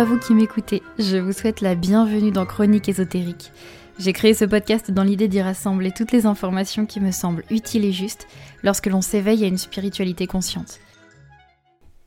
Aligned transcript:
à 0.00 0.04
vous 0.04 0.18
qui 0.18 0.32
m'écoutez, 0.32 0.82
je 0.98 1.18
vous 1.18 1.34
souhaite 1.34 1.60
la 1.60 1.74
bienvenue 1.74 2.30
dans 2.30 2.46
Chronique 2.46 2.88
ésotérique. 2.88 3.52
J'ai 3.98 4.14
créé 4.14 4.32
ce 4.32 4.46
podcast 4.46 4.90
dans 4.90 5.02
l'idée 5.02 5.28
d'y 5.28 5.42
rassembler 5.42 5.90
toutes 5.90 6.12
les 6.12 6.24
informations 6.24 6.86
qui 6.86 7.00
me 7.00 7.10
semblent 7.10 7.44
utiles 7.50 7.84
et 7.84 7.92
justes 7.92 8.26
lorsque 8.62 8.86
l'on 8.86 9.02
s'éveille 9.02 9.44
à 9.44 9.46
une 9.46 9.58
spiritualité 9.58 10.26
consciente. 10.26 10.80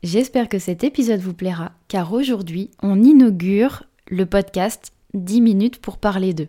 J'espère 0.02 0.48
que 0.48 0.58
cet 0.58 0.82
épisode 0.82 1.20
vous 1.20 1.34
plaira, 1.34 1.70
car 1.86 2.12
aujourd'hui, 2.12 2.72
on 2.82 3.00
inaugure 3.00 3.84
le 4.08 4.26
podcast 4.26 4.92
10 5.12 5.40
minutes 5.40 5.80
pour 5.80 5.98
parler 5.98 6.34
d'eux. 6.34 6.48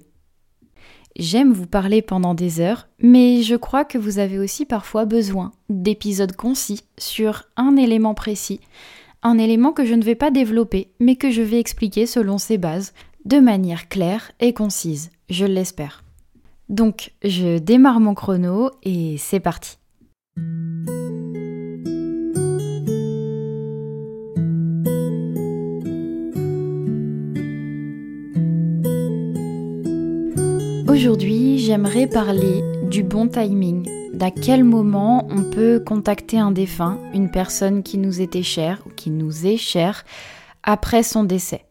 J'aime 1.15 1.53
vous 1.53 1.67
parler 1.67 2.01
pendant 2.01 2.33
des 2.33 2.59
heures, 2.59 2.87
mais 2.97 3.43
je 3.43 3.55
crois 3.55 3.85
que 3.85 3.99
vous 3.99 4.17
avez 4.17 4.39
aussi 4.39 4.65
parfois 4.65 5.05
besoin 5.05 5.51
d'épisodes 5.69 6.35
concis 6.35 6.81
sur 6.97 7.43
un 7.55 7.75
élément 7.75 8.15
précis, 8.15 8.61
un 9.25 9.39
élément 9.39 9.71
que 9.71 9.85
je 9.85 9.95
ne 9.95 10.03
vais 10.03 10.13
pas 10.13 10.29
développer, 10.29 10.91
mais 10.99 11.15
que 11.15 11.31
je 11.31 11.41
vais 11.41 11.59
expliquer 11.59 12.05
selon 12.05 12.37
ses 12.37 12.59
bases, 12.59 12.93
de 13.25 13.39
manière 13.39 13.89
claire 13.89 14.31
et 14.39 14.53
concise, 14.53 15.09
je 15.31 15.45
l'espère. 15.45 16.03
Donc, 16.69 17.11
je 17.23 17.57
démarre 17.57 17.99
mon 17.99 18.13
chrono 18.13 18.69
et 18.83 19.17
c'est 19.17 19.39
parti. 19.39 19.77
Aujourd'hui, 30.87 31.57
j'aimerais 31.57 32.05
parler 32.05 32.61
du 32.91 33.01
bon 33.01 33.27
timing, 33.27 33.89
d'à 34.25 34.31
quel 34.31 34.63
moment 34.63 35.27
on 35.29 35.43
peut 35.43 35.79
contacter 35.79 36.39
un 36.39 36.49
défunt, 36.49 36.97
une 37.13 37.29
personne 37.29 37.83
qui 37.83 37.99
nous 37.99 38.21
était 38.21 38.41
chère 38.41 38.81
ou 38.87 38.89
qui 38.89 39.11
nous 39.11 39.45
est 39.45 39.57
chère, 39.57 40.03
après 40.63 41.03
son 41.03 41.23
décès? 41.23 41.65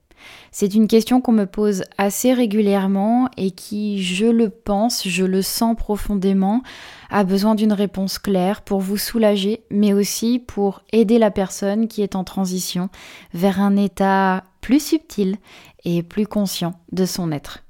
C'est 0.53 0.73
une 0.77 0.87
question 0.87 1.21
qu'on 1.21 1.33
me 1.33 1.47
pose 1.47 1.83
assez 1.99 2.33
régulièrement 2.33 3.29
et 3.37 3.51
qui, 3.51 4.05
je 4.05 4.27
le 4.27 4.51
pense, 4.51 5.09
je 5.09 5.25
le 5.25 5.43
sens 5.43 5.75
profondément, 5.77 6.63
a 7.11 7.25
besoin 7.25 7.57
d'une 7.57 7.73
réponse 7.73 8.21
claire 8.21 8.63
pour 8.63 8.79
vous 8.79 8.99
soulager, 8.99 9.65
mais 9.73 9.93
aussi 9.93 10.39
pour 10.39 10.83
aider 10.93 11.19
la 11.19 11.33
personne 11.33 11.89
qui 11.89 12.03
est 12.03 12.15
en 12.15 12.23
transition 12.23 12.89
vers 13.33 13.61
un 13.61 13.75
état 13.75 14.45
plus 14.61 14.81
subtil 14.81 15.39
et 15.85 16.05
plus 16.05 16.29
conscient 16.29 16.75
de 16.93 17.05
son 17.05 17.33
être. 17.33 17.65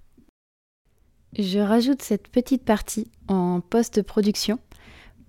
Je 1.38 1.58
rajoute 1.58 2.02
cette 2.02 2.28
petite 2.28 2.66
partie 2.66 3.10
en 3.28 3.60
post-production. 3.60 4.58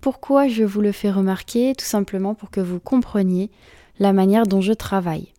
Pourquoi 0.00 0.48
je 0.48 0.64
vous 0.64 0.80
le 0.80 0.92
fais 0.92 1.10
remarquer 1.10 1.74
Tout 1.74 1.84
simplement 1.84 2.34
pour 2.34 2.50
que 2.50 2.60
vous 2.60 2.80
compreniez 2.80 3.50
la 3.98 4.12
manière 4.12 4.46
dont 4.46 4.60
je 4.60 4.72
travaille. 4.72 5.32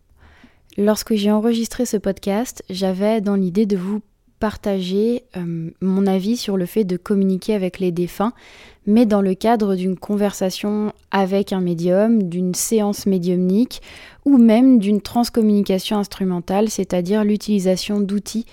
Lorsque 0.76 1.14
j'ai 1.14 1.30
enregistré 1.30 1.86
ce 1.86 1.96
podcast, 1.96 2.62
j'avais 2.70 3.20
dans 3.20 3.34
l'idée 3.34 3.66
de 3.66 3.76
vous 3.76 4.00
partager 4.38 5.24
euh, 5.36 5.70
mon 5.80 6.06
avis 6.06 6.36
sur 6.36 6.56
le 6.56 6.66
fait 6.66 6.84
de 6.84 6.96
communiquer 6.96 7.54
avec 7.54 7.80
les 7.80 7.90
défunts, 7.90 8.32
mais 8.86 9.06
dans 9.06 9.20
le 9.20 9.34
cadre 9.34 9.74
d'une 9.74 9.96
conversation 9.96 10.92
avec 11.10 11.52
un 11.52 11.60
médium, 11.60 12.22
d'une 12.22 12.54
séance 12.54 13.06
médiumnique 13.06 13.82
ou 14.24 14.38
même 14.38 14.78
d'une 14.78 15.00
transcommunication 15.00 15.98
instrumentale, 15.98 16.68
c'est-à-dire 16.68 17.24
l'utilisation 17.24 18.00
d'outils 18.00 18.46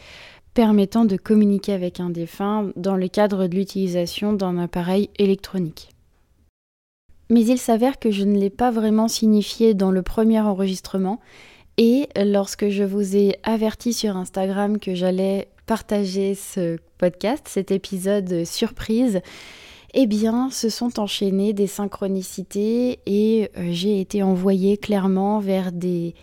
permettant 0.53 1.05
de 1.05 1.17
communiquer 1.17 1.73
avec 1.73 1.99
un 1.99 2.09
défunt 2.09 2.71
dans 2.75 2.95
le 2.95 3.07
cadre 3.07 3.47
de 3.47 3.55
l'utilisation 3.55 4.33
d'un 4.33 4.57
appareil 4.57 5.09
électronique. 5.19 5.94
Mais 7.29 7.45
il 7.45 7.57
s'avère 7.57 7.99
que 7.99 8.11
je 8.11 8.23
ne 8.23 8.37
l'ai 8.37 8.49
pas 8.49 8.71
vraiment 8.71 9.07
signifié 9.07 9.73
dans 9.73 9.91
le 9.91 10.03
premier 10.03 10.39
enregistrement. 10.39 11.19
Et 11.77 12.07
lorsque 12.15 12.69
je 12.69 12.83
vous 12.83 13.15
ai 13.15 13.35
averti 13.43 13.93
sur 13.93 14.15
Instagram 14.15 14.79
que 14.79 14.95
j'allais 14.95 15.49
partager 15.65 16.35
ce 16.35 16.77
podcast, 16.97 17.47
cet 17.47 17.71
épisode 17.71 18.45
surprise, 18.45 19.21
eh 19.93 20.07
bien, 20.07 20.49
se 20.51 20.69
sont 20.69 20.99
enchaînées 20.99 21.53
des 21.53 21.67
synchronicités 21.67 22.99
et 23.05 23.49
euh, 23.57 23.69
j'ai 23.71 24.01
été 24.01 24.23
envoyée 24.23 24.75
clairement 24.77 25.39
vers 25.39 25.71
des 25.71 26.15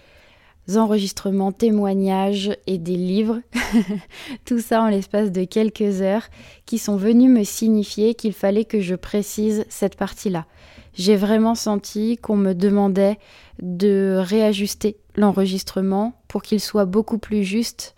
enregistrements, 0.75 1.53
témoignages 1.53 2.57
et 2.67 2.79
des 2.79 2.97
livres, 2.97 3.41
tout 4.45 4.61
ça 4.61 4.83
en 4.83 4.89
l'espace 4.89 5.33
de 5.33 5.45
quelques 5.45 6.01
heures, 6.03 6.29
qui 6.67 6.79
sont 6.79 6.97
venus 6.97 7.31
me 7.31 7.45
signifier 7.45 8.15
qu'il 8.15 8.33
fallait 8.33 8.65
que 8.65 8.81
je 8.81 8.95
précise 8.95 9.65
cette 9.69 9.97
partie-là. 9.97 10.47
J'ai 10.95 11.17
vraiment 11.17 11.55
senti 11.55 12.19
qu'on 12.19 12.37
me 12.37 12.53
demandait 12.53 13.19
de 13.61 14.17
réajuster 14.19 14.99
l'enregistrement 15.17 16.15
pour 16.29 16.43
qu'il 16.43 16.61
soit 16.61 16.85
beaucoup 16.85 17.19
plus 17.19 17.45
juste, 17.45 17.95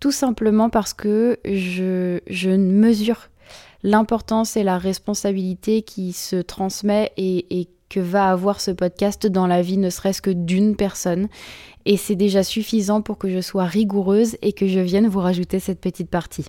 tout 0.00 0.12
simplement 0.12 0.70
parce 0.70 0.94
que 0.94 1.38
je, 1.44 2.20
je 2.28 2.50
mesure 2.50 3.28
l'importance 3.82 4.56
et 4.56 4.64
la 4.64 4.78
responsabilité 4.78 5.82
qui 5.82 6.12
se 6.12 6.36
transmet 6.36 7.12
et, 7.16 7.60
et 7.60 7.68
que 7.88 8.00
va 8.00 8.30
avoir 8.30 8.60
ce 8.60 8.70
podcast 8.70 9.26
dans 9.26 9.46
la 9.46 9.62
vie 9.62 9.78
ne 9.78 9.90
serait-ce 9.90 10.22
que 10.22 10.30
d'une 10.30 10.76
personne. 10.76 11.28
Et 11.84 11.96
c'est 11.96 12.16
déjà 12.16 12.42
suffisant 12.42 13.02
pour 13.02 13.18
que 13.18 13.30
je 13.30 13.40
sois 13.40 13.64
rigoureuse 13.64 14.36
et 14.42 14.52
que 14.52 14.66
je 14.66 14.80
vienne 14.80 15.06
vous 15.08 15.20
rajouter 15.20 15.60
cette 15.60 15.80
petite 15.80 16.10
partie. 16.10 16.46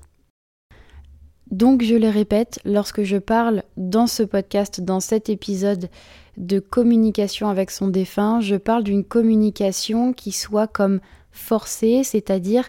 Donc 1.52 1.81
je 1.81 1.96
le 1.96 2.09
répète, 2.09 2.59
lorsque 2.66 3.03
je 3.03 3.18
parle 3.18 3.64
dans 3.78 4.08
ce 4.08 4.24
podcast, 4.24 4.81
dans 4.81 5.00
cet 5.00 5.30
épisode 5.30 5.90
de 6.36 6.59
communication 6.59 7.47
avec 7.47 7.72
son 7.72 7.88
défunt, 7.88 8.42
je 8.42 8.56
parle 8.56 8.84
d'une 8.84 9.06
communication 9.06 10.12
qui 10.12 10.31
soit 10.31 10.68
comme 10.68 11.00
forcée, 11.31 12.02
c'est-à-dire 12.03 12.68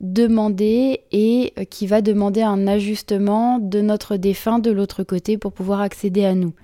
demandée 0.00 1.02
et 1.12 1.52
qui 1.70 1.86
va 1.86 2.02
demander 2.02 2.42
un 2.42 2.66
ajustement 2.66 3.58
de 3.58 3.80
notre 3.80 4.16
défunt 4.16 4.58
de 4.58 4.70
l'autre 4.70 5.02
côté 5.02 5.36
pour 5.36 5.52
pouvoir 5.52 5.80
accéder 5.80 6.24
à 6.24 6.34
nous. 6.34 6.54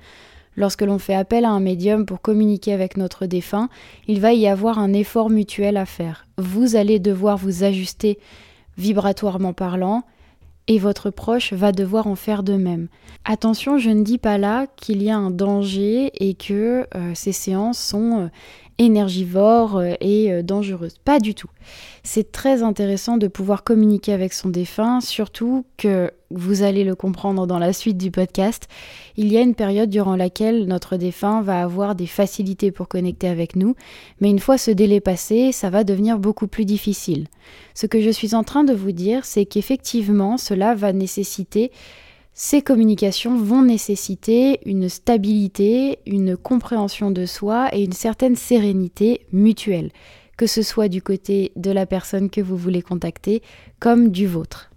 Lorsque 0.56 0.82
l'on 0.82 0.98
fait 0.98 1.14
appel 1.14 1.44
à 1.44 1.50
un 1.50 1.60
médium 1.60 2.06
pour 2.06 2.20
communiquer 2.20 2.72
avec 2.72 2.96
notre 2.96 3.26
défunt, 3.26 3.68
il 4.08 4.20
va 4.20 4.32
y 4.32 4.46
avoir 4.46 4.78
un 4.78 4.92
effort 4.92 5.30
mutuel 5.30 5.76
à 5.76 5.86
faire. 5.86 6.26
Vous 6.38 6.76
allez 6.76 6.98
devoir 6.98 7.36
vous 7.36 7.62
ajuster 7.62 8.18
vibratoirement 8.78 9.52
parlant, 9.52 10.04
et 10.68 10.78
votre 10.78 11.10
proche 11.10 11.52
va 11.52 11.72
devoir 11.72 12.06
en 12.06 12.16
faire 12.16 12.42
de 12.42 12.54
même. 12.54 12.88
Attention, 13.24 13.78
je 13.78 13.90
ne 13.90 14.02
dis 14.02 14.18
pas 14.18 14.38
là 14.38 14.66
qu'il 14.76 15.02
y 15.02 15.10
a 15.10 15.16
un 15.16 15.30
danger 15.30 16.10
et 16.14 16.34
que 16.34 16.86
euh, 16.94 17.12
ces 17.14 17.32
séances 17.32 17.78
sont 17.78 18.22
euh, 18.22 18.28
énergivores 18.78 19.76
euh, 19.76 19.94
et 20.00 20.42
dangereuses. 20.42 20.98
Pas 21.04 21.20
du 21.20 21.34
tout. 21.34 21.50
C'est 22.02 22.32
très 22.32 22.62
intéressant 22.62 23.16
de 23.16 23.28
pouvoir 23.28 23.62
communiquer 23.62 24.12
avec 24.12 24.32
son 24.32 24.48
défunt, 24.48 25.00
surtout 25.00 25.64
que 25.76 26.10
vous 26.30 26.62
allez 26.62 26.84
le 26.84 26.94
comprendre 26.94 27.46
dans 27.46 27.58
la 27.58 27.72
suite 27.72 27.96
du 27.96 28.10
podcast. 28.10 28.68
Il 29.16 29.32
y 29.32 29.36
a 29.36 29.42
une 29.42 29.54
période 29.54 29.90
durant 29.90 30.16
laquelle 30.16 30.66
notre 30.66 30.96
défunt 30.96 31.42
va 31.42 31.62
avoir 31.62 31.94
des 31.94 32.06
facilités 32.06 32.70
pour 32.70 32.88
connecter 32.88 33.28
avec 33.28 33.56
nous, 33.56 33.74
mais 34.20 34.30
une 34.30 34.38
fois 34.38 34.58
ce 34.58 34.70
délai 34.70 35.00
passé, 35.00 35.52
ça 35.52 35.70
va 35.70 35.84
devenir 35.84 36.18
beaucoup 36.18 36.46
plus 36.46 36.64
difficile. 36.64 37.26
Ce 37.74 37.86
que 37.86 38.00
je 38.00 38.10
suis 38.10 38.34
en 38.34 38.44
train 38.44 38.64
de 38.64 38.74
vous 38.74 38.92
dire, 38.92 39.24
c'est 39.24 39.46
qu'effectivement, 39.46 40.36
cela 40.36 40.74
va 40.74 40.92
nécessiter 40.92 41.70
ces 42.38 42.60
communications 42.60 43.38
vont 43.38 43.62
nécessiter 43.62 44.60
une 44.66 44.90
stabilité, 44.90 46.00
une 46.04 46.36
compréhension 46.36 47.10
de 47.10 47.24
soi 47.24 47.74
et 47.74 47.82
une 47.82 47.94
certaine 47.94 48.36
sérénité 48.36 49.22
mutuelle, 49.32 49.90
que 50.36 50.46
ce 50.46 50.60
soit 50.60 50.88
du 50.88 51.00
côté 51.00 51.52
de 51.56 51.70
la 51.70 51.86
personne 51.86 52.28
que 52.28 52.42
vous 52.42 52.58
voulez 52.58 52.82
contacter 52.82 53.40
comme 53.80 54.10
du 54.10 54.26
vôtre. 54.26 54.70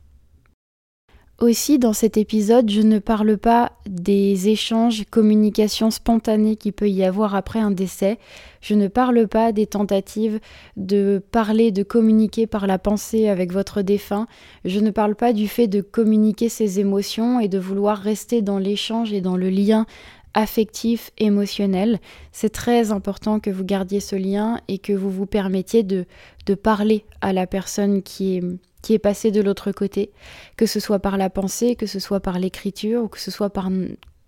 Aussi, 1.39 1.79
dans 1.79 1.93
cet 1.93 2.17
épisode, 2.17 2.69
je 2.69 2.81
ne 2.81 2.99
parle 2.99 3.37
pas 3.37 3.71
des 3.89 4.49
échanges, 4.49 5.05
communications 5.09 5.89
spontanées 5.89 6.57
qu'il 6.57 6.73
peut 6.73 6.89
y 6.89 7.05
avoir 7.05 7.33
après 7.33 7.59
un 7.59 7.71
décès. 7.71 8.19
Je 8.59 8.73
ne 8.73 8.89
parle 8.89 9.25
pas 9.25 9.53
des 9.53 9.65
tentatives 9.65 10.41
de 10.75 11.23
parler, 11.31 11.71
de 11.71 11.83
communiquer 11.83 12.45
par 12.45 12.67
la 12.67 12.77
pensée 12.77 13.29
avec 13.29 13.53
votre 13.53 13.81
défunt. 13.81 14.27
Je 14.65 14.81
ne 14.81 14.91
parle 14.91 15.15
pas 15.15 15.31
du 15.31 15.47
fait 15.47 15.67
de 15.67 15.79
communiquer 15.79 16.49
ses 16.49 16.81
émotions 16.81 17.39
et 17.39 17.47
de 17.47 17.57
vouloir 17.57 17.97
rester 17.99 18.41
dans 18.41 18.59
l'échange 18.59 19.13
et 19.13 19.21
dans 19.21 19.37
le 19.37 19.49
lien 19.49 19.85
affectif, 20.33 21.09
émotionnel. 21.17 21.99
C'est 22.33 22.49
très 22.49 22.91
important 22.91 23.39
que 23.39 23.49
vous 23.49 23.63
gardiez 23.63 24.01
ce 24.01 24.17
lien 24.17 24.59
et 24.67 24.77
que 24.77 24.91
vous 24.91 25.09
vous 25.09 25.25
permettiez 25.25 25.83
de, 25.83 26.05
de 26.47 26.53
parler 26.53 27.05
à 27.21 27.31
la 27.31 27.47
personne 27.47 28.03
qui 28.03 28.35
est 28.35 28.43
qui 28.81 28.93
est 28.93 28.99
passé 28.99 29.31
de 29.31 29.41
l'autre 29.41 29.71
côté, 29.71 30.11
que 30.57 30.65
ce 30.65 30.79
soit 30.79 30.99
par 30.99 31.17
la 31.17 31.29
pensée, 31.29 31.75
que 31.75 31.85
ce 31.85 31.99
soit 31.99 32.19
par 32.19 32.39
l'écriture 32.39 33.03
ou 33.03 33.07
que 33.07 33.19
ce 33.19 33.31
soit 33.31 33.49
par 33.49 33.69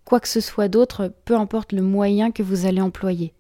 quoi 0.06 0.20
que 0.20 0.28
ce 0.28 0.42
soit 0.42 0.68
d'autre, 0.68 1.14
peu 1.26 1.36
importe 1.36 1.72
le 1.72 1.82
moyen 1.82 2.32
que 2.32 2.44
vous 2.44 2.66
allez 2.66 2.82
employer. 2.82 3.34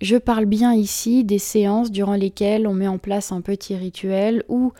Je 0.00 0.16
parle 0.16 0.44
bien 0.44 0.74
ici 0.74 1.24
des 1.24 1.38
séances 1.38 1.90
durant 1.90 2.14
lesquelles 2.14 2.66
on 2.66 2.74
met 2.74 2.88
en 2.88 2.98
place 2.98 3.32
un 3.32 3.40
petit 3.40 3.76
rituel 3.76 4.42
ou 4.48 4.72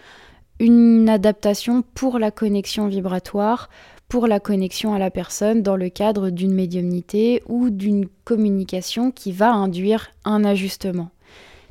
une 0.59 1.09
adaptation 1.09 1.83
pour 1.95 2.19
la 2.19 2.31
connexion 2.31 2.89
vibratoire, 2.89 3.71
pour 4.09 4.27
la 4.27 4.41
connexion 4.41 4.93
à 4.95 4.99
la 4.99 5.11
personne 5.11 5.63
dans 5.63 5.77
le 5.77 5.89
cadre 5.89 6.31
d'une 6.31 6.53
médiumnité 6.53 7.43
ou 7.47 7.71
d'une 7.71 8.07
communication 8.25 9.11
qui 9.11 9.33
va 9.33 9.53
induire 9.53 10.11
un 10.25 10.45
ajustement. 10.45 11.11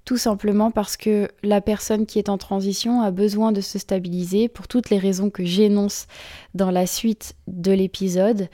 Tout 0.05 0.17
simplement 0.17 0.69
parce 0.69 0.97
que 0.97 1.29
la 1.43 1.61
personne 1.61 2.05
qui 2.05 2.19
est 2.19 2.29
en 2.29 2.37
transition 2.37 3.01
a 3.01 3.11
besoin 3.11 3.51
de 3.51 3.61
se 3.61 3.79
stabiliser 3.79 4.49
pour 4.49 4.67
toutes 4.67 4.89
les 4.89 4.97
raisons 4.97 5.29
que 5.29 5.45
j'énonce 5.45 6.07
dans 6.53 6.71
la 6.71 6.85
suite 6.85 7.35
de 7.47 7.71
l'épisode. 7.71 8.49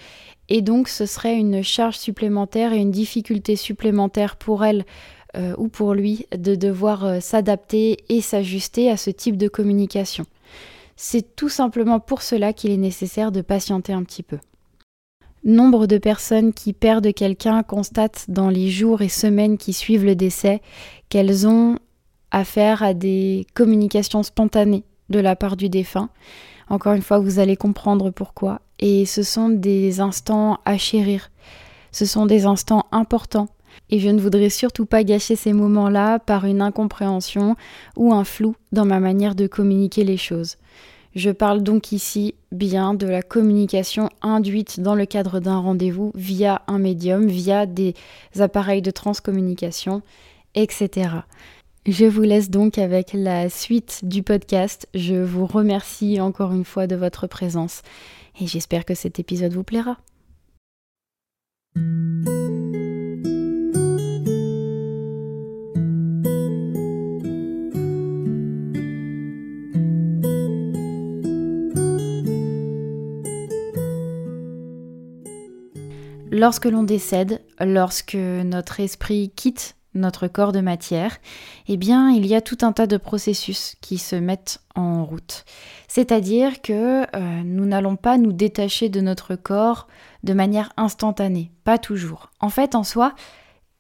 Et 0.48 0.62
donc 0.62 0.88
ce 0.88 1.06
serait 1.06 1.38
une 1.38 1.64
charge 1.64 1.98
supplémentaire 1.98 2.74
et 2.74 2.78
une 2.78 2.92
difficulté 2.92 3.56
supplémentaire 3.56 4.36
pour 4.36 4.64
elle 4.64 4.86
euh, 5.36 5.54
ou 5.58 5.68
pour 5.68 5.94
lui 5.94 6.28
de 6.36 6.56
devoir 6.56 7.06
euh, 7.06 7.20
s'adapter 7.20 7.98
et 8.10 8.22
s'ajuster 8.22 8.90
à 8.90 8.98
ce 8.98 9.10
type 9.10 9.38
de 9.38 9.48
communication. 9.48 10.26
C'est 10.96 11.36
tout 11.36 11.50
simplement 11.50 12.00
pour 12.00 12.22
cela 12.22 12.52
qu'il 12.52 12.72
est 12.72 12.78
nécessaire 12.78 13.32
de 13.32 13.42
patienter 13.42 13.94
un 13.94 14.04
petit 14.04 14.24
peu. 14.24 14.38
Nombre 15.46 15.88
de 15.88 15.98
personnes 15.98 16.54
qui 16.54 16.74
perdent 16.74 17.14
quelqu'un 17.14 17.64
constatent 17.64 18.26
dans 18.28 18.50
les 18.50 18.70
jours 18.70 19.02
et 19.02 19.10
semaines 19.10 19.58
qui 19.58 19.72
suivent 19.72 20.06
le 20.06 20.16
décès 20.16 20.62
qu'elles 21.08 21.48
ont 21.48 21.78
affaire 22.32 22.84
à 22.84 22.94
des 22.94 23.48
communications 23.54 24.24
spontanées 24.24 24.84
de 25.10 25.20
la 25.20 25.36
part 25.36 25.56
du 25.56 25.70
défunt. 25.70 26.10
Encore 26.70 26.94
une 26.94 27.02
fois, 27.02 27.20
vous 27.20 27.40
allez 27.40 27.56
comprendre 27.56 28.12
pourquoi. 28.12 28.62
Et 28.80 29.06
ce 29.06 29.24
sont 29.24 29.50
des 29.50 30.02
instants 30.02 30.60
à 30.66 30.78
chérir. 30.78 31.32
Ce 31.92 32.06
sont 32.06 32.26
des 32.26 32.46
instants 32.46 32.86
importants. 32.92 33.48
Et 33.90 34.00
je 34.00 34.10
ne 34.10 34.20
voudrais 34.20 34.50
surtout 34.50 34.86
pas 34.86 35.04
gâcher 35.04 35.36
ces 35.36 35.54
moments-là 35.54 36.20
par 36.20 36.46
une 36.46 36.62
incompréhension 36.62 37.56
ou 37.96 38.14
un 38.14 38.24
flou 38.24 38.56
dans 38.72 38.86
ma 38.86 39.00
manière 39.00 39.36
de 39.36 39.48
communiquer 39.48 40.04
les 40.04 40.18
choses. 40.18 40.58
Je 41.16 41.32
parle 41.32 41.64
donc 41.64 41.92
ici 41.92 42.36
bien 42.52 42.94
de 42.94 43.08
la 43.08 43.22
communication 43.22 44.10
induite 44.22 44.80
dans 44.80 44.96
le 44.96 45.06
cadre 45.06 45.40
d'un 45.40 45.60
rendez-vous 45.60 46.12
via 46.16 46.62
un 46.68 46.80
médium, 46.80 47.28
via 47.28 47.66
des 47.66 47.96
appareils 48.38 48.82
de 48.82 48.92
transcommunication, 48.92 50.02
etc. 50.56 51.10
Je 51.86 52.06
vous 52.06 52.22
laisse 52.22 52.50
donc 52.50 52.78
avec 52.78 53.12
la 53.14 53.50
suite 53.50 54.02
du 54.04 54.22
podcast. 54.22 54.88
Je 54.94 55.16
vous 55.16 55.48
remercie 55.48 56.22
encore 56.22 56.54
une 56.54 56.66
fois 56.66 56.88
de 56.88 56.96
votre 56.96 57.26
présence 57.26 57.82
et 58.40 58.48
j'espère 58.48 58.86
que 58.86 58.94
cet 58.94 59.20
épisode 59.20 59.54
vous 59.54 59.64
plaira. 59.64 59.98
Lorsque 76.40 76.68
l'on 76.68 76.84
décède, 76.84 77.42
lorsque 77.60 78.16
notre 78.16 78.80
esprit 78.80 79.30
quitte 79.36 79.76
notre 79.94 80.30
corps 80.30 80.54
de 80.54 80.62
matière, 80.62 81.18
eh 81.68 81.76
bien, 81.76 82.12
il 82.12 82.26
y 82.26 82.34
a 82.34 82.40
tout 82.40 82.60
un 82.62 82.72
tas 82.72 82.88
de 82.88 82.96
processus 82.96 83.76
qui 83.82 83.98
se 83.98 84.16
mettent 84.16 84.62
en 84.74 85.04
route. 85.04 85.44
C'est-à-dire 85.90 86.62
que 86.62 87.02
euh, 87.04 87.42
nous 87.44 87.66
n'allons 87.66 87.98
pas 87.98 88.18
nous 88.18 88.32
détacher 88.32 88.88
de 88.88 89.02
notre 89.02 89.36
corps 89.36 89.90
de 90.24 90.32
manière 90.32 90.72
instantanée, 90.78 91.52
pas 91.66 91.78
toujours. 91.78 92.32
En 92.40 92.48
fait, 92.48 92.74
en 92.74 92.86
soi, 92.86 93.16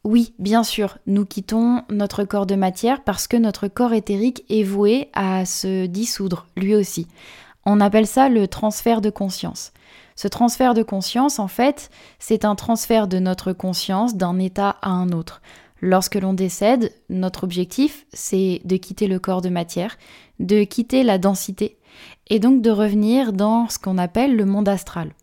oui, 0.04 0.34
bien 0.38 0.66
sûr, 0.66 0.98
nous 1.08 1.24
quittons 1.24 1.84
notre 1.90 2.26
corps 2.26 2.46
de 2.46 2.56
matière 2.56 3.06
parce 3.06 3.26
que 3.28 3.38
notre 3.38 3.70
corps 3.70 3.94
éthérique 3.94 4.44
est 4.50 4.64
voué 4.64 5.10
à 5.14 5.46
se 5.46 5.86
dissoudre, 5.86 6.46
lui 6.58 6.76
aussi. 6.76 7.08
On 7.66 7.80
appelle 7.80 8.08
ça 8.08 8.28
le 8.28 8.50
transfert 8.50 9.00
de 9.00 9.10
conscience. 9.10 9.72
Ce 10.20 10.28
transfert 10.28 10.74
de 10.74 10.84
conscience, 10.84 11.40
en 11.40 11.48
fait, 11.48 11.90
c'est 12.20 12.44
un 12.44 12.56
transfert 12.56 13.08
de 13.08 13.20
notre 13.20 13.54
conscience 13.54 14.16
d'un 14.16 14.38
état 14.38 14.76
à 14.82 14.90
un 14.90 15.14
autre. 15.14 15.42
Lorsque 15.80 16.16
l'on 16.16 16.34
décède, 16.34 16.92
notre 17.08 17.46
objectif, 17.46 18.06
c'est 18.12 18.60
de 18.66 18.76
quitter 18.76 19.08
le 19.08 19.18
corps 19.18 19.42
de 19.42 19.48
matière, 19.48 19.98
de 20.42 20.66
quitter 20.66 21.04
la 21.04 21.20
densité, 21.20 21.78
et 22.28 22.40
donc 22.40 22.62
de 22.62 22.70
revenir 22.70 23.32
dans 23.32 23.70
ce 23.70 23.80
qu'on 23.80 23.98
appelle 23.98 24.36
le 24.36 24.44
monde 24.44 24.68
astral. 24.68 25.14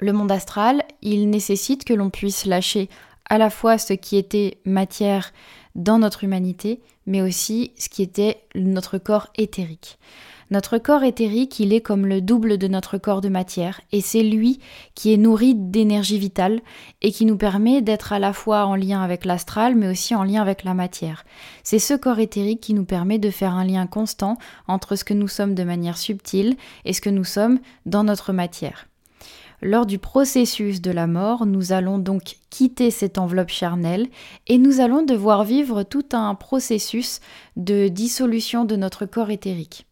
Le 0.00 0.14
monde 0.14 0.32
astral, 0.32 0.82
il 1.02 1.28
nécessite 1.28 1.84
que 1.84 1.92
l'on 1.92 2.08
puisse 2.08 2.46
lâcher 2.46 2.88
à 3.28 3.36
la 3.36 3.50
fois 3.50 3.76
ce 3.76 3.92
qui 3.92 4.16
était 4.16 4.56
matière 4.64 5.34
dans 5.74 5.98
notre 5.98 6.24
humanité, 6.24 6.80
mais 7.04 7.20
aussi 7.20 7.72
ce 7.76 7.90
qui 7.90 8.02
était 8.02 8.40
notre 8.54 8.96
corps 8.96 9.28
éthérique. 9.36 9.98
Notre 10.54 10.78
corps 10.78 11.02
éthérique, 11.02 11.58
il 11.58 11.72
est 11.72 11.80
comme 11.80 12.06
le 12.06 12.20
double 12.20 12.58
de 12.58 12.68
notre 12.68 12.96
corps 12.96 13.20
de 13.20 13.28
matière, 13.28 13.80
et 13.90 14.00
c'est 14.00 14.22
lui 14.22 14.60
qui 14.94 15.12
est 15.12 15.16
nourri 15.16 15.56
d'énergie 15.56 16.16
vitale 16.16 16.60
et 17.02 17.10
qui 17.10 17.26
nous 17.26 17.36
permet 17.36 17.82
d'être 17.82 18.12
à 18.12 18.20
la 18.20 18.32
fois 18.32 18.66
en 18.66 18.76
lien 18.76 19.02
avec 19.02 19.24
l'astral, 19.24 19.74
mais 19.74 19.88
aussi 19.88 20.14
en 20.14 20.22
lien 20.22 20.40
avec 20.40 20.62
la 20.62 20.72
matière. 20.72 21.24
C'est 21.64 21.80
ce 21.80 21.94
corps 21.94 22.20
éthérique 22.20 22.60
qui 22.60 22.72
nous 22.72 22.84
permet 22.84 23.18
de 23.18 23.30
faire 23.30 23.52
un 23.52 23.64
lien 23.64 23.88
constant 23.88 24.38
entre 24.68 24.94
ce 24.94 25.02
que 25.02 25.12
nous 25.12 25.26
sommes 25.26 25.56
de 25.56 25.64
manière 25.64 25.98
subtile 25.98 26.56
et 26.84 26.92
ce 26.92 27.00
que 27.00 27.10
nous 27.10 27.24
sommes 27.24 27.58
dans 27.84 28.04
notre 28.04 28.32
matière. 28.32 28.86
Lors 29.60 29.86
du 29.86 29.98
processus 29.98 30.80
de 30.80 30.92
la 30.92 31.08
mort, 31.08 31.46
nous 31.46 31.72
allons 31.72 31.98
donc 31.98 32.36
quitter 32.50 32.92
cette 32.92 33.18
enveloppe 33.18 33.50
charnelle 33.50 34.06
et 34.46 34.58
nous 34.58 34.78
allons 34.78 35.02
devoir 35.02 35.42
vivre 35.42 35.82
tout 35.82 36.06
un 36.12 36.36
processus 36.36 37.18
de 37.56 37.88
dissolution 37.88 38.64
de 38.64 38.76
notre 38.76 39.04
corps 39.04 39.32
éthérique. 39.32 39.88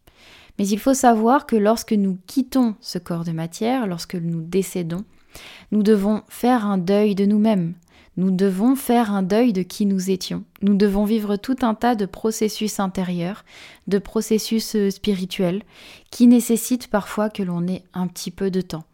Mais 0.58 0.66
il 0.68 0.78
faut 0.78 0.94
savoir 0.94 1.46
que 1.46 1.56
lorsque 1.56 1.92
nous 1.92 2.18
quittons 2.26 2.74
ce 2.80 2.98
corps 2.98 3.24
de 3.24 3.32
matière, 3.32 3.86
lorsque 3.86 4.14
nous 4.14 4.42
décédons, 4.42 5.04
nous 5.70 5.82
devons 5.82 6.22
faire 6.28 6.66
un 6.66 6.78
deuil 6.78 7.14
de 7.14 7.24
nous-mêmes. 7.24 7.74
Nous 8.18 8.30
devons 8.30 8.76
faire 8.76 9.10
un 9.10 9.22
deuil 9.22 9.54
de 9.54 9.62
qui 9.62 9.86
nous 9.86 10.10
étions. 10.10 10.44
Nous 10.60 10.74
devons 10.74 11.04
vivre 11.04 11.36
tout 11.36 11.56
un 11.62 11.74
tas 11.74 11.94
de 11.94 12.04
processus 12.04 12.78
intérieurs, 12.78 13.44
de 13.86 13.98
processus 13.98 14.76
euh, 14.76 14.90
spirituels, 14.90 15.62
qui 16.10 16.26
nécessitent 16.26 16.88
parfois 16.88 17.30
que 17.30 17.42
l'on 17.42 17.66
ait 17.66 17.84
un 17.94 18.06
petit 18.06 18.30
peu 18.30 18.50
de 18.50 18.60
temps. 18.60 18.84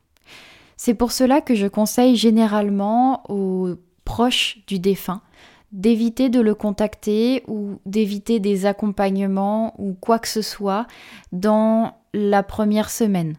C'est 0.76 0.94
pour 0.94 1.10
cela 1.10 1.40
que 1.40 1.56
je 1.56 1.66
conseille 1.66 2.14
généralement 2.14 3.28
aux 3.28 3.74
proches 4.04 4.60
du 4.68 4.78
défunt 4.78 5.20
d'éviter 5.72 6.28
de 6.28 6.40
le 6.40 6.54
contacter 6.54 7.44
ou 7.46 7.78
d'éviter 7.84 8.40
des 8.40 8.66
accompagnements 8.66 9.74
ou 9.78 9.94
quoi 9.94 10.18
que 10.18 10.28
ce 10.28 10.42
soit 10.42 10.86
dans 11.32 11.94
la 12.14 12.42
première 12.42 12.90
semaine. 12.90 13.36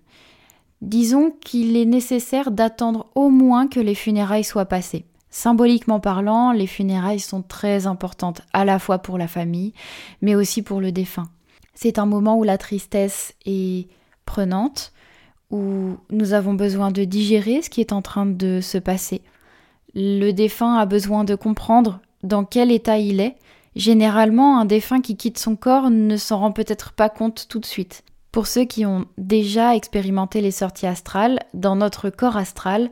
Disons 0.81 1.31
qu'il 1.41 1.75
est 1.75 1.85
nécessaire 1.85 2.51
d'attendre 2.51 3.07
au 3.15 3.29
moins 3.29 3.67
que 3.67 3.79
les 3.79 3.95
funérailles 3.95 4.43
soient 4.43 4.65
passées. 4.65 5.05
Symboliquement 5.31 5.99
parlant, 5.99 6.51
les 6.51 6.67
funérailles 6.67 7.19
sont 7.19 7.41
très 7.41 7.85
importantes 7.85 8.41
à 8.53 8.65
la 8.65 8.79
fois 8.79 8.99
pour 8.99 9.17
la 9.17 9.27
famille, 9.27 9.73
mais 10.21 10.35
aussi 10.35 10.61
pour 10.61 10.81
le 10.81 10.91
défunt. 10.91 11.29
C'est 11.75 11.99
un 11.99 12.05
moment 12.05 12.37
où 12.37 12.43
la 12.43 12.57
tristesse 12.57 13.33
est 13.45 13.87
prenante, 14.25 14.91
où 15.51 15.97
nous 16.09 16.33
avons 16.33 16.53
besoin 16.53 16.91
de 16.91 17.03
digérer 17.03 17.61
ce 17.61 17.69
qui 17.69 17.81
est 17.81 17.93
en 17.93 18.01
train 18.01 18.25
de 18.25 18.59
se 18.61 18.77
passer. 18.77 19.21
Le 19.95 20.31
défunt 20.31 20.77
a 20.77 20.85
besoin 20.85 21.23
de 21.23 21.35
comprendre 21.35 21.99
dans 22.23 22.43
quel 22.43 22.71
état 22.71 22.97
il 22.97 23.19
est, 23.19 23.35
généralement 23.75 24.59
un 24.59 24.65
défunt 24.65 25.01
qui 25.01 25.15
quitte 25.15 25.37
son 25.37 25.55
corps 25.55 25.89
ne 25.89 26.17
s'en 26.17 26.39
rend 26.39 26.51
peut-être 26.51 26.93
pas 26.93 27.09
compte 27.09 27.47
tout 27.49 27.59
de 27.59 27.65
suite. 27.65 28.03
Pour 28.31 28.47
ceux 28.47 28.65
qui 28.65 28.85
ont 28.85 29.05
déjà 29.17 29.75
expérimenté 29.75 30.41
les 30.41 30.51
sorties 30.51 30.87
astrales, 30.87 31.39
dans 31.53 31.75
notre 31.75 32.09
corps 32.09 32.37
astral, 32.37 32.91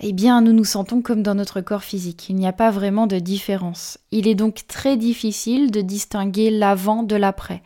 eh 0.00 0.12
bien 0.12 0.40
nous 0.40 0.52
nous 0.52 0.64
sentons 0.64 1.00
comme 1.02 1.22
dans 1.22 1.34
notre 1.34 1.60
corps 1.60 1.84
physique. 1.84 2.28
Il 2.28 2.36
n'y 2.36 2.46
a 2.46 2.52
pas 2.52 2.70
vraiment 2.70 3.06
de 3.06 3.18
différence. 3.18 3.98
Il 4.10 4.26
est 4.26 4.34
donc 4.34 4.66
très 4.66 4.96
difficile 4.96 5.70
de 5.70 5.80
distinguer 5.80 6.50
l'avant 6.50 7.02
de 7.02 7.16
l'après 7.16 7.62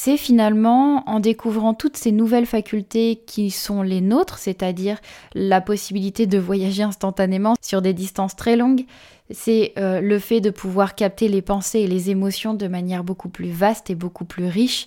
c'est 0.00 0.16
finalement 0.16 1.02
en 1.08 1.18
découvrant 1.18 1.74
toutes 1.74 1.96
ces 1.96 2.12
nouvelles 2.12 2.46
facultés 2.46 3.20
qui 3.26 3.50
sont 3.50 3.82
les 3.82 4.00
nôtres, 4.00 4.38
c'est-à-dire 4.38 4.98
la 5.34 5.60
possibilité 5.60 6.26
de 6.26 6.38
voyager 6.38 6.84
instantanément 6.84 7.54
sur 7.60 7.82
des 7.82 7.94
distances 7.94 8.36
très 8.36 8.54
longues, 8.54 8.84
c'est 9.30 9.72
euh, 9.78 10.00
le 10.00 10.18
fait 10.18 10.40
de 10.40 10.50
pouvoir 10.50 10.94
capter 10.94 11.28
les 11.28 11.42
pensées 11.42 11.80
et 11.80 11.86
les 11.86 12.10
émotions 12.10 12.54
de 12.54 12.68
manière 12.68 13.04
beaucoup 13.04 13.28
plus 13.28 13.50
vaste 13.50 13.90
et 13.90 13.94
beaucoup 13.94 14.24
plus 14.24 14.46
riche. 14.46 14.86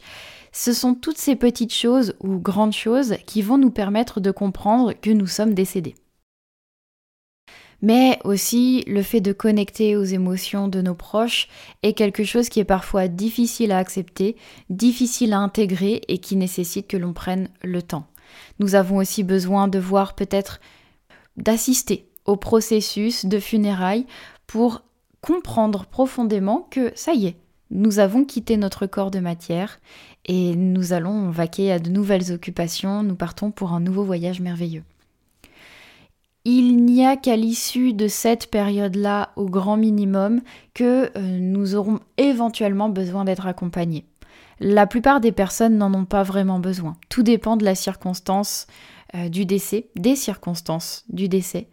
Ce 0.52 0.74
sont 0.74 0.96
toutes 0.96 1.18
ces 1.18 1.36
petites 1.36 1.74
choses 1.74 2.16
ou 2.20 2.38
grandes 2.38 2.74
choses 2.74 3.16
qui 3.26 3.42
vont 3.42 3.58
nous 3.58 3.72
permettre 3.72 4.20
de 4.20 4.32
comprendre 4.32 4.94
que 4.94 5.12
nous 5.12 5.28
sommes 5.28 5.54
décédés 5.54 5.96
mais 7.82 8.20
aussi 8.24 8.84
le 8.88 9.02
fait 9.02 9.22
de 9.22 9.34
connecter 9.34 9.96
aux 9.96 10.04
émotions 10.04 10.68
de 10.68 10.82
nos 10.82 10.94
proches 10.94 11.48
est 11.84 11.94
quelque 11.94 12.24
chose 12.24 12.50
qui 12.50 12.60
est 12.60 12.66
parfois 12.66 13.08
difficile 13.08 13.72
à 13.72 13.78
accepter, 13.78 14.36
difficile 14.70 15.34
à 15.34 15.40
intégrer 15.40 16.02
et 16.08 16.20
qui 16.20 16.36
nécessite 16.36 16.88
que 16.88 16.98
l'on 16.98 17.14
prenne 17.14 17.50
le 17.64 17.82
temps. 17.82 18.08
Nous 18.60 18.76
avons 18.76 18.98
aussi 18.98 19.24
besoin 19.24 19.68
de 19.68 19.80
voir 19.80 20.16
peut-être 20.16 20.62
d'assister 21.38 22.11
au 22.26 22.36
processus 22.36 23.26
de 23.26 23.40
funérailles 23.40 24.06
pour 24.48 24.84
comprendre 25.22 25.86
profondément 25.86 26.68
que 26.70 26.92
ça 26.96 27.14
y 27.14 27.28
est, 27.28 27.36
nous 27.72 28.00
avons 28.00 28.26
quitté 28.26 28.58
notre 28.58 28.86
corps 28.86 29.12
de 29.12 29.20
matière 29.20 29.80
et 30.26 30.56
nous 30.56 30.94
allons 30.94 31.30
vaquer 31.30 31.72
à 31.72 31.80
de 31.80 31.90
nouvelles 31.90 32.32
occupations, 32.32 33.02
nous 33.02 33.16
partons 33.16 33.50
pour 33.52 33.72
un 33.72 33.80
nouveau 33.80 34.04
voyage 34.04 34.42
merveilleux. 34.42 34.84
il 36.44 36.84
n'y 36.84 37.06
a 37.06 37.18
qu'à 37.18 37.36
l'issue 37.36 37.94
de 37.94 38.08
cette 38.08 38.50
période-là, 38.50 39.30
au 39.36 39.46
grand 39.46 39.78
minimum, 39.78 40.42
que 40.74 41.12
euh, 41.16 41.40
nous 41.40 41.76
aurons 41.76 42.00
éventuellement 42.18 42.90
besoin 42.90 43.26
d'être 43.26 43.46
accompagnés. 43.46 44.06
La 44.60 44.86
plupart 44.86 45.22
des 45.22 45.32
personnes 45.32 45.78
n'en 45.78 45.94
ont 45.94 46.06
pas 46.06 46.24
vraiment 46.24 46.60
besoin. 46.60 46.98
Tout 47.10 47.24
dépend 47.24 47.58
de 47.58 47.66
la 47.66 47.76
circonstance 47.76 48.68
euh, 49.16 49.30
du 49.30 49.46
décès, 49.46 49.88
des 49.96 50.16
circonstances 50.16 51.04
du 51.10 51.28
décès. 51.28 51.68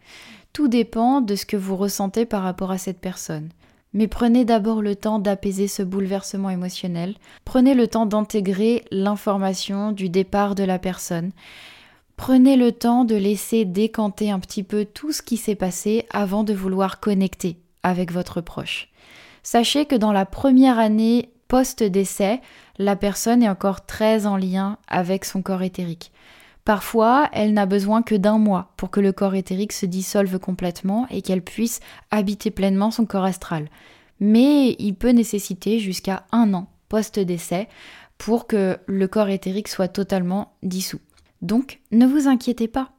Tout 0.53 0.67
dépend 0.67 1.21
de 1.21 1.35
ce 1.35 1.45
que 1.45 1.57
vous 1.57 1.75
ressentez 1.75 2.25
par 2.25 2.43
rapport 2.43 2.71
à 2.71 2.77
cette 2.77 2.99
personne. 2.99 3.49
Mais 3.93 4.07
prenez 4.07 4.45
d'abord 4.45 4.81
le 4.81 4.95
temps 4.95 5.19
d'apaiser 5.19 5.67
ce 5.67 5.81
bouleversement 5.81 6.49
émotionnel. 6.49 7.15
Prenez 7.45 7.73
le 7.73 7.87
temps 7.87 8.05
d'intégrer 8.05 8.85
l'information 8.91 9.91
du 9.91 10.09
départ 10.09 10.55
de 10.55 10.63
la 10.63 10.77
personne. 10.77 11.31
Prenez 12.17 12.55
le 12.55 12.71
temps 12.71 13.05
de 13.05 13.15
laisser 13.15 13.65
décanter 13.65 14.29
un 14.29 14.39
petit 14.39 14.63
peu 14.63 14.85
tout 14.85 15.11
ce 15.11 15.21
qui 15.21 15.37
s'est 15.37 15.55
passé 15.55 16.05
avant 16.11 16.43
de 16.43 16.53
vouloir 16.53 16.99
connecter 16.99 17.57
avec 17.81 18.11
votre 18.11 18.41
proche. 18.41 18.89
Sachez 19.41 19.85
que 19.85 19.95
dans 19.95 20.11
la 20.11 20.25
première 20.25 20.77
année 20.77 21.31
post-décès, 21.47 22.41
la 22.77 22.95
personne 22.95 23.41
est 23.41 23.49
encore 23.49 23.85
très 23.85 24.25
en 24.25 24.37
lien 24.37 24.77
avec 24.87 25.25
son 25.25 25.41
corps 25.41 25.63
éthérique. 25.63 26.11
Parfois, 26.65 27.29
elle 27.33 27.53
n'a 27.53 27.65
besoin 27.65 28.01
que 28.01 28.15
d'un 28.15 28.37
mois 28.37 28.73
pour 28.77 28.91
que 28.91 28.99
le 28.99 29.11
corps 29.11 29.35
éthérique 29.35 29.73
se 29.73 29.85
dissolve 29.85 30.37
complètement 30.39 31.07
et 31.09 31.21
qu'elle 31.21 31.43
puisse 31.43 31.79
habiter 32.11 32.51
pleinement 32.51 32.91
son 32.91 33.05
corps 33.05 33.23
astral. 33.23 33.69
Mais 34.19 34.75
il 34.79 34.93
peut 34.93 35.09
nécessiter 35.09 35.79
jusqu'à 35.79 36.25
un 36.31 36.53
an 36.53 36.67
post-décès 36.89 37.69
pour 38.17 38.47
que 38.47 38.77
le 38.85 39.07
corps 39.07 39.29
éthérique 39.29 39.69
soit 39.69 39.87
totalement 39.87 40.53
dissous. 40.61 40.99
Donc, 41.41 41.79
ne 41.91 42.05
vous 42.05 42.27
inquiétez 42.27 42.67
pas, 42.67 42.91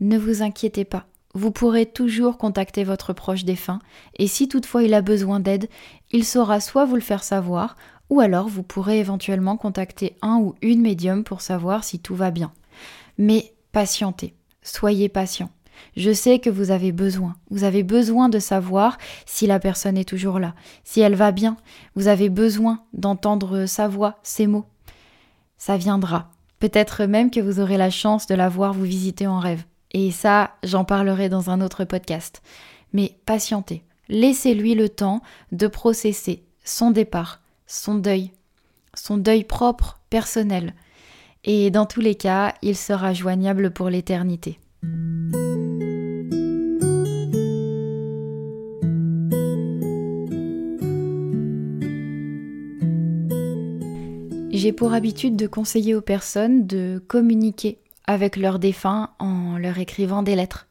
ne 0.00 0.18
vous 0.18 0.42
inquiétez 0.42 0.84
pas. 0.84 1.06
Vous 1.34 1.50
pourrez 1.50 1.86
toujours 1.86 2.38
contacter 2.38 2.84
votre 2.84 3.12
proche 3.12 3.44
défunt, 3.44 3.78
et 4.18 4.26
si 4.26 4.48
toutefois 4.48 4.82
il 4.82 4.94
a 4.94 5.02
besoin 5.02 5.40
d'aide, 5.40 5.68
il 6.12 6.24
saura 6.24 6.60
soit 6.60 6.84
vous 6.84 6.94
le 6.94 7.00
faire 7.00 7.24
savoir, 7.24 7.76
ou 8.08 8.20
alors 8.20 8.48
vous 8.48 8.62
pourrez 8.62 9.00
éventuellement 9.00 9.56
contacter 9.56 10.16
un 10.22 10.36
ou 10.36 10.54
une 10.62 10.80
médium 10.80 11.24
pour 11.24 11.40
savoir 11.40 11.84
si 11.84 11.98
tout 11.98 12.14
va 12.14 12.30
bien. 12.30 12.52
Mais 13.18 13.54
patientez, 13.72 14.34
soyez 14.62 15.08
patient. 15.08 15.50
Je 15.96 16.12
sais 16.12 16.38
que 16.38 16.50
vous 16.50 16.70
avez 16.70 16.92
besoin. 16.92 17.36
Vous 17.50 17.64
avez 17.64 17.82
besoin 17.82 18.28
de 18.28 18.38
savoir 18.38 18.98
si 19.26 19.46
la 19.46 19.58
personne 19.58 19.96
est 19.96 20.08
toujours 20.08 20.38
là, 20.38 20.54
si 20.84 21.00
elle 21.00 21.14
va 21.14 21.32
bien. 21.32 21.56
Vous 21.94 22.08
avez 22.08 22.28
besoin 22.28 22.82
d'entendre 22.92 23.66
sa 23.66 23.88
voix, 23.88 24.18
ses 24.22 24.46
mots. 24.46 24.66
Ça 25.58 25.76
viendra. 25.76 26.30
Peut-être 26.58 27.04
même 27.04 27.30
que 27.30 27.40
vous 27.40 27.60
aurez 27.60 27.76
la 27.76 27.90
chance 27.90 28.26
de 28.26 28.34
la 28.34 28.48
voir 28.48 28.72
vous 28.72 28.84
visiter 28.84 29.26
en 29.26 29.38
rêve. 29.38 29.64
Et 29.92 30.10
ça, 30.10 30.52
j'en 30.62 30.84
parlerai 30.84 31.28
dans 31.28 31.50
un 31.50 31.60
autre 31.60 31.84
podcast. 31.84 32.42
Mais 32.92 33.18
patientez, 33.26 33.84
laissez-lui 34.08 34.74
le 34.74 34.88
temps 34.88 35.22
de 35.52 35.66
processer 35.66 36.44
son 36.64 36.90
départ, 36.90 37.40
son 37.66 37.94
deuil, 37.94 38.32
son 38.94 39.16
deuil 39.18 39.44
propre, 39.44 40.00
personnel. 40.10 40.74
Et 41.48 41.70
dans 41.70 41.86
tous 41.86 42.00
les 42.00 42.16
cas, 42.16 42.54
il 42.60 42.76
sera 42.76 43.12
joignable 43.12 43.70
pour 43.70 43.88
l'éternité. 43.88 44.58
J'ai 54.50 54.72
pour 54.72 54.92
habitude 54.92 55.36
de 55.36 55.46
conseiller 55.46 55.94
aux 55.94 56.00
personnes 56.00 56.66
de 56.66 57.00
communiquer 57.06 57.78
avec 58.08 58.36
leurs 58.36 58.58
défunts 58.58 59.10
en 59.20 59.56
leur 59.56 59.78
écrivant 59.78 60.24
des 60.24 60.34
lettres. 60.34 60.66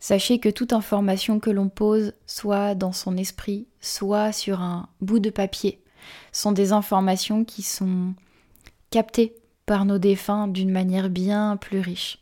Sachez 0.00 0.38
que 0.38 0.50
toute 0.50 0.74
information 0.74 1.40
que 1.40 1.48
l'on 1.48 1.70
pose, 1.70 2.12
soit 2.26 2.74
dans 2.74 2.92
son 2.92 3.16
esprit, 3.16 3.66
soit 3.80 4.32
sur 4.32 4.60
un 4.60 4.88
bout 5.00 5.20
de 5.20 5.30
papier, 5.30 5.80
sont 6.32 6.52
des 6.52 6.72
informations 6.72 7.44
qui 7.44 7.62
sont 7.62 8.12
captées 8.90 9.34
par 9.66 9.84
nos 9.84 9.98
défunts 9.98 10.48
d'une 10.48 10.70
manière 10.70 11.10
bien 11.10 11.56
plus 11.56 11.80
riche. 11.80 12.18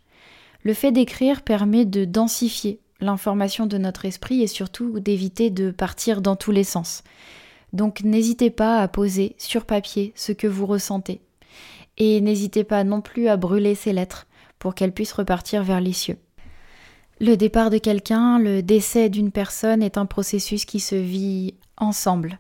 Le 0.63 0.75
fait 0.75 0.93
d'écrire 0.93 1.43
permet 1.43 1.85
de 1.85 2.05
densifier 2.05 2.81
l'information 3.01 3.67
de 3.67 3.79
notre 3.79 4.05
esprit 4.05 4.43
et 4.43 4.47
surtout 4.47 5.01
d'éviter 5.01 5.51
de 5.51 5.71
partir 5.71 6.21
dans 6.21 6.37
tous 6.37 6.53
les 6.53 6.65
sens. 6.65 7.03
Donc 7.73 8.03
n'hésitez 8.03 8.51
pas 8.51 8.79
à 8.79 8.89
poser 8.89 9.35
sur 9.39 9.65
papier 9.65 10.13
ce 10.17 10.33
que 10.33 10.47
vous 10.47 10.67
ressentez. 10.67 11.21
Et 11.97 12.21
n'hésitez 12.21 12.65
pas 12.65 12.85
non 12.85 13.01
plus 13.01 13.29
à 13.29 13.37
brûler 13.37 13.75
ces 13.75 13.93
lettres 13.93 14.27
pour 14.59 14.75
qu'elles 14.75 14.93
puissent 14.93 15.13
repartir 15.13 15.63
vers 15.63 15.81
les 15.81 15.93
cieux. 15.93 16.19
Le 17.21 17.37
départ 17.37 17.71
de 17.71 17.79
quelqu'un, 17.79 18.39
le 18.39 18.63
décès 18.63 19.11
d'une 19.11 19.31
personne 19.31 19.83
est 19.83 19.99
un 19.99 20.07
processus 20.07 20.65
qui 20.65 20.81
se 20.81 20.95
vit 20.95 21.55
ensemble. 21.77 22.39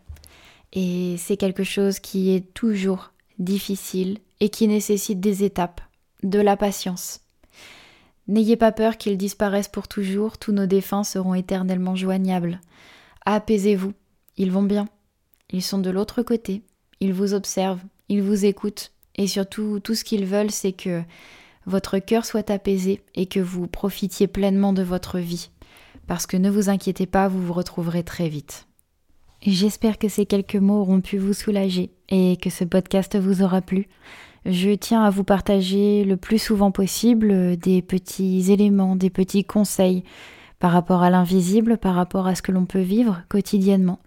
Et 0.72 1.16
c'est 1.18 1.36
quelque 1.36 1.64
chose 1.64 1.98
qui 1.98 2.34
est 2.34 2.54
toujours 2.54 3.12
difficile 3.38 4.18
et 4.40 4.48
qui 4.48 4.66
nécessite 4.66 5.20
des 5.20 5.44
étapes, 5.44 5.80
de 6.22 6.40
la 6.40 6.56
patience. 6.56 7.20
N'ayez 8.28 8.56
pas 8.56 8.72
peur 8.72 8.96
qu'ils 8.96 9.16
disparaissent 9.16 9.68
pour 9.68 9.88
toujours, 9.88 10.38
tous 10.38 10.52
nos 10.52 10.66
défunts 10.66 11.04
seront 11.04 11.34
éternellement 11.34 11.96
joignables. 11.96 12.60
Apaisez-vous, 13.26 13.92
ils 14.36 14.50
vont 14.50 14.62
bien. 14.62 14.88
Ils 15.50 15.62
sont 15.62 15.78
de 15.78 15.90
l'autre 15.90 16.22
côté, 16.22 16.62
ils 17.00 17.12
vous 17.12 17.34
observent, 17.34 17.82
ils 18.08 18.22
vous 18.22 18.44
écoutent, 18.44 18.92
et 19.16 19.26
surtout 19.26 19.80
tout 19.80 19.94
ce 19.94 20.04
qu'ils 20.04 20.26
veulent 20.26 20.50
c'est 20.50 20.72
que 20.72 21.02
votre 21.66 21.98
cœur 21.98 22.24
soit 22.24 22.50
apaisé 22.50 23.02
et 23.14 23.26
que 23.26 23.40
vous 23.40 23.66
profitiez 23.66 24.26
pleinement 24.26 24.72
de 24.72 24.82
votre 24.82 25.18
vie. 25.18 25.50
Parce 26.06 26.26
que 26.26 26.36
ne 26.36 26.50
vous 26.50 26.68
inquiétez 26.68 27.06
pas, 27.06 27.28
vous 27.28 27.44
vous 27.44 27.52
retrouverez 27.52 28.02
très 28.02 28.28
vite. 28.28 28.66
J'espère 29.42 29.98
que 29.98 30.08
ces 30.08 30.26
quelques 30.26 30.56
mots 30.56 30.80
auront 30.80 31.00
pu 31.00 31.18
vous 31.18 31.32
soulager 31.32 31.90
et 32.08 32.36
que 32.36 32.50
ce 32.50 32.64
podcast 32.64 33.18
vous 33.18 33.42
aura 33.42 33.60
plu. 33.60 33.88
Je 34.46 34.70
tiens 34.70 35.02
à 35.02 35.10
vous 35.10 35.24
partager 35.24 36.04
le 36.04 36.16
plus 36.16 36.38
souvent 36.38 36.70
possible 36.70 37.56
des 37.56 37.82
petits 37.82 38.50
éléments, 38.50 38.96
des 38.96 39.10
petits 39.10 39.44
conseils 39.44 40.02
par 40.58 40.72
rapport 40.72 41.02
à 41.02 41.10
l'invisible, 41.10 41.78
par 41.78 41.94
rapport 41.94 42.26
à 42.26 42.34
ce 42.34 42.42
que 42.42 42.52
l'on 42.52 42.66
peut 42.66 42.80
vivre 42.80 43.22
quotidiennement. 43.28 43.98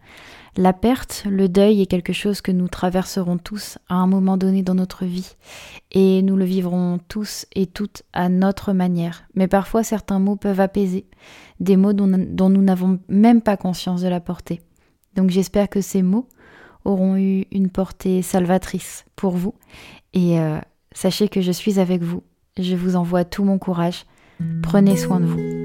La 0.56 0.72
perte, 0.72 1.24
le 1.28 1.50
deuil 1.50 1.82
est 1.82 1.88
quelque 1.88 2.14
chose 2.14 2.42
que 2.42 2.52
nous 2.52 2.68
traverserons 2.68 3.40
tous 3.40 3.80
à 3.90 3.96
un 3.96 4.06
moment 4.06 4.38
donné 4.38 4.62
dans 4.62 4.76
notre 4.76 5.04
vie 5.04 5.36
et 5.92 6.22
nous 6.22 6.36
le 6.36 6.46
vivrons 6.46 7.00
tous 7.08 7.48
et 7.54 7.66
toutes 7.66 8.04
à 8.14 8.30
notre 8.30 8.72
manière. 8.72 9.24
Mais 9.34 9.48
parfois 9.48 9.84
certains 9.84 10.20
mots 10.20 10.36
peuvent 10.36 10.60
apaiser, 10.60 11.08
des 11.60 11.76
mots 11.76 11.94
dont, 11.94 12.06
nous 12.08 12.62
n'avons 12.62 13.00
même 13.08 13.42
pas 13.42 13.58
conscience 13.58 14.04
de 14.04 14.08
la 14.08 14.20
portée. 14.20 14.62
Donc 15.16 15.32
j'espère 15.32 15.70
que 15.70 15.82
ces 15.82 16.04
mots 16.04 16.28
auront 16.86 17.18
eu 17.18 17.46
une 17.52 17.70
portée 17.70 18.22
salvatrice 18.22 19.06
pour 19.16 19.32
vous 19.32 19.56
et 20.14 20.40
euh, 20.40 20.60
sachez 20.94 21.28
que 21.28 21.42
je 21.42 21.52
suis 21.52 21.80
avec 21.80 22.02
vous. 22.02 22.24
Je 22.58 22.76
vous 22.76 22.96
envoie 22.96 23.26
tout 23.26 23.44
mon 23.44 23.58
courage. 23.58 24.06
Prenez 24.62 24.98
soin 24.98 25.20
de 25.20 25.26
vous. 25.26 25.63